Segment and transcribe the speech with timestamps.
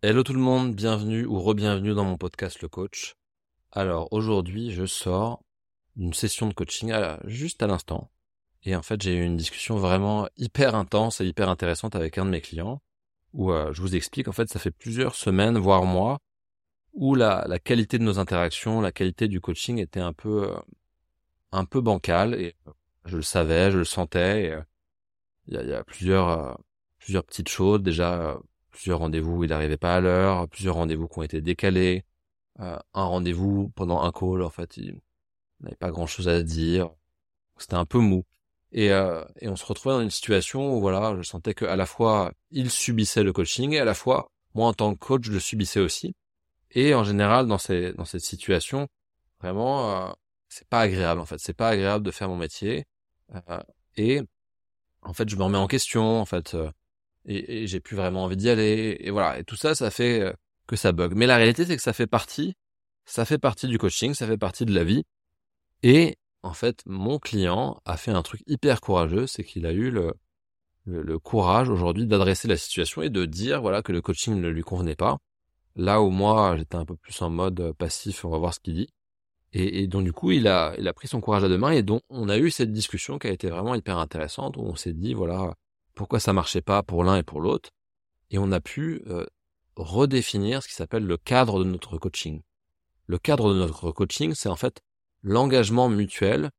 [0.00, 3.16] Hello tout le monde, bienvenue ou re-bienvenue dans mon podcast Le Coach.
[3.72, 5.42] Alors aujourd'hui, je sors
[5.96, 6.92] d'une session de coaching
[7.24, 8.08] juste à l'instant.
[8.62, 12.26] Et en fait, j'ai eu une discussion vraiment hyper intense et hyper intéressante avec un
[12.26, 12.80] de mes clients
[13.32, 16.20] où euh, je vous explique, en fait, ça fait plusieurs semaines, voire mois,
[16.92, 20.60] où la, qualité de nos interactions, la qualité du coaching était un peu, euh,
[21.50, 22.54] un peu bancale et
[23.04, 24.52] je le savais, je le sentais.
[24.52, 24.62] Euh,
[25.48, 26.56] il y, a, y, a, plusieurs,
[26.98, 27.82] plusieurs petites choses.
[27.82, 28.38] Déjà,
[28.78, 32.04] plusieurs rendez-vous il n'arrivait pas à l'heure, plusieurs rendez-vous qui ont été décalés,
[32.60, 35.00] euh, un rendez-vous pendant un call, en fait, il
[35.58, 36.88] n'avait pas grand-chose à dire,
[37.58, 38.24] c'était un peu mou.
[38.70, 41.74] Et, euh, et on se retrouvait dans une situation où voilà, je sentais que à
[41.74, 45.24] la fois il subissait le coaching et à la fois moi en tant que coach
[45.24, 46.14] je le subissais aussi.
[46.70, 48.86] Et en général dans ces dans cette situation,
[49.40, 50.12] vraiment euh,
[50.48, 52.84] c'est pas agréable en fait, c'est pas agréable de faire mon métier.
[53.34, 53.60] Euh,
[53.96, 54.22] et
[55.02, 56.56] en fait je me remets en question en fait.
[57.28, 58.96] Euh, et, j'ai plus vraiment envie d'y aller.
[59.00, 59.38] Et voilà.
[59.38, 60.32] Et tout ça, ça fait euh,
[60.66, 61.14] que ça bug.
[61.14, 62.54] Mais la réalité, c'est que ça fait partie,
[63.04, 65.04] ça fait partie du coaching, ça fait partie de la vie.
[65.82, 69.90] Et en fait, mon client a fait un truc hyper courageux, c'est qu'il a eu
[69.90, 70.14] le,
[70.86, 74.62] le, courage aujourd'hui d'adresser la situation et de dire voilà que le coaching ne lui
[74.62, 75.18] convenait pas.
[75.76, 78.74] Là où moi, j'étais un peu plus en mode passif, on va voir ce qu'il
[78.74, 78.88] dit.
[79.52, 81.70] Et, et, donc du coup, il a, il a pris son courage à deux mains
[81.70, 84.76] et donc on a eu cette discussion qui a été vraiment hyper intéressante où on
[84.76, 85.54] s'est dit voilà
[85.98, 87.70] pourquoi ça marchait pas pour l'un et pour l'autre,
[88.30, 89.26] et on a pu euh,
[89.74, 92.40] redéfinir ce qui s'appelle le cadre de notre coaching.
[93.06, 94.80] Le cadre de notre coaching, c'est en fait
[95.22, 96.50] l'engagement mutuel,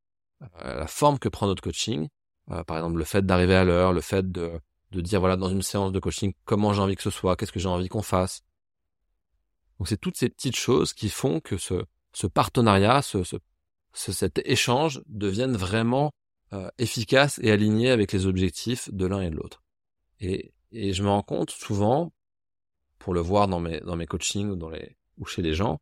[0.42, 2.08] euh, la forme que prend notre coaching,
[2.50, 4.60] euh, par exemple le fait d'arriver à l'heure, le fait de,
[4.92, 7.52] de dire voilà dans une séance de coaching comment j'ai envie que ce soit, qu'est-ce
[7.52, 8.42] que j'ai envie qu'on fasse.
[9.78, 13.38] Donc c'est toutes ces petites choses qui font que ce, ce partenariat, ce, ce,
[13.94, 16.12] cet échange devienne vraiment
[16.52, 19.62] euh, efficace et aligné avec les objectifs de l'un et de l'autre.
[20.20, 22.12] Et, et je me rends compte souvent,
[22.98, 25.80] pour le voir dans mes, dans mes coachings ou, dans les, ou chez les gens,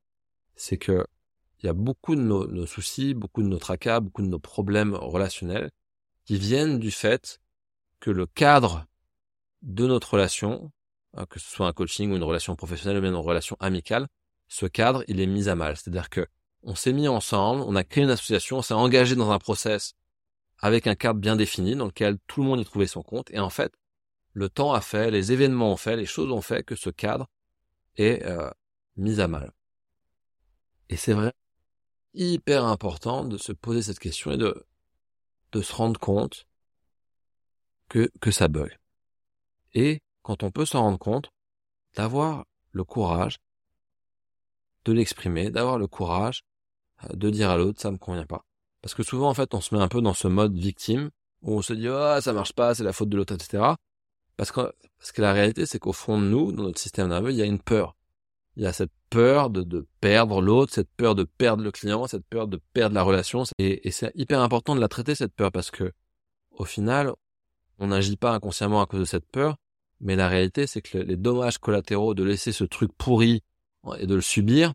[0.54, 1.06] c'est que
[1.60, 4.38] il y a beaucoup de nos, nos, soucis, beaucoup de nos tracas, beaucoup de nos
[4.38, 5.70] problèmes relationnels
[6.24, 7.40] qui viennent du fait
[7.98, 8.86] que le cadre
[9.62, 10.70] de notre relation,
[11.14, 14.06] hein, que ce soit un coaching ou une relation professionnelle ou même une relation amicale,
[14.46, 15.76] ce cadre, il est mis à mal.
[15.76, 16.26] C'est-à-dire que
[16.62, 19.94] on s'est mis ensemble, on a créé une association, on s'est engagé dans un process
[20.58, 23.30] avec un cadre bien défini dans lequel tout le monde y trouvait son compte.
[23.30, 23.72] Et en fait,
[24.32, 27.28] le temps a fait, les événements ont fait, les choses ont fait que ce cadre
[27.96, 28.50] est euh,
[28.96, 29.52] mis à mal.
[30.88, 31.32] Et c'est vrai,
[32.14, 34.64] hyper important de se poser cette question et de,
[35.60, 36.46] se rendre compte
[37.88, 38.76] que, que ça bug.
[39.74, 41.30] Et quand on peut s'en rendre compte,
[41.94, 43.38] d'avoir le courage
[44.84, 46.44] de l'exprimer, d'avoir le courage
[47.04, 48.44] euh, de dire à l'autre ça me convient pas.
[48.82, 51.10] Parce que souvent, en fait, on se met un peu dans ce mode victime,
[51.42, 53.74] où on se dit, ah, ça marche pas, c'est la faute de l'autre, etc.
[54.36, 57.30] Parce que, parce que la réalité, c'est qu'au fond de nous, dans notre système nerveux,
[57.30, 57.96] il y a une peur.
[58.56, 62.06] Il y a cette peur de, de perdre l'autre, cette peur de perdre le client,
[62.06, 63.44] cette peur de perdre la relation.
[63.58, 65.92] Et, et c'est hyper important de la traiter, cette peur, parce que,
[66.50, 67.12] au final,
[67.78, 69.56] on n'agit pas inconsciemment à cause de cette peur,
[70.00, 73.42] mais la réalité, c'est que les dommages collatéraux de laisser ce truc pourri
[73.98, 74.72] et de le subir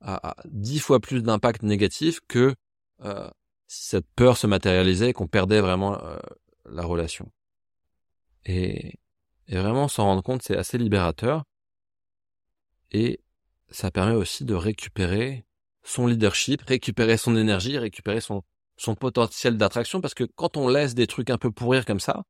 [0.00, 2.54] a, dix fois plus d'impact négatif que
[3.04, 3.28] euh,
[3.66, 6.16] cette peur se matérialisait et qu'on perdait vraiment euh,
[6.66, 7.30] la relation.
[8.44, 8.98] Et,
[9.48, 11.44] et vraiment s'en rendre compte, c'est assez libérateur.
[12.92, 13.20] Et
[13.70, 15.44] ça permet aussi de récupérer
[15.82, 18.42] son leadership, récupérer son énergie, récupérer son,
[18.76, 22.24] son potentiel d'attraction, parce que quand on laisse des trucs un peu pourrir comme ça,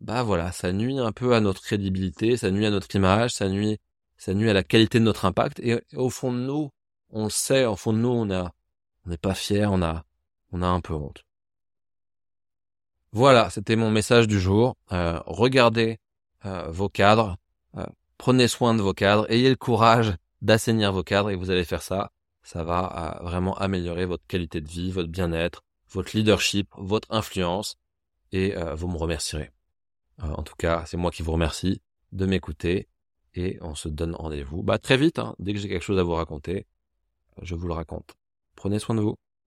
[0.00, 3.48] bah voilà, ça nuit un peu à notre crédibilité, ça nuit à notre image, ça
[3.48, 3.78] nuit,
[4.16, 5.60] ça nuit à la qualité de notre impact.
[5.60, 6.70] Et, au fond de nous,
[7.10, 8.52] on le sait, au fond de nous, on a,
[9.06, 10.04] on n'est pas fier, on a,
[10.52, 11.24] on a un peu honte.
[13.12, 14.76] Voilà, c'était mon message du jour.
[14.92, 15.98] Euh, regardez
[16.46, 17.36] euh, vos cadres,
[17.76, 17.84] euh,
[18.16, 21.82] prenez soin de vos cadres, ayez le courage d'assainir vos cadres et vous allez faire
[21.82, 22.10] ça.
[22.42, 27.76] Ça va vraiment améliorer votre qualité de vie, votre bien-être, votre leadership, votre influence
[28.32, 29.52] et vous me remercierez.
[30.18, 31.80] en tout cas, c'est moi qui vous remercie
[32.10, 32.88] de m'écouter
[33.34, 35.20] et on se donne rendez-vous bah, très vite.
[35.20, 36.66] Hein, dès que j'ai quelque chose à vous raconter,
[37.42, 38.16] je vous le raconte.
[38.56, 39.16] Prenez soin de vous.